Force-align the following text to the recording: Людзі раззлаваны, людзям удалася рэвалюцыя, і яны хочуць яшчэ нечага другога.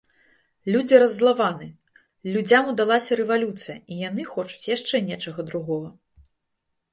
Людзі 0.75 0.99
раззлаваны, 1.01 1.67
людзям 2.37 2.71
удалася 2.71 3.11
рэвалюцыя, 3.21 3.77
і 3.77 3.93
яны 4.09 4.27
хочуць 4.33 4.67
яшчэ 4.75 5.03
нечага 5.11 5.41
другога. 5.53 5.89